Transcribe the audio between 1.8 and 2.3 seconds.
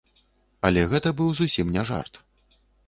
жарт.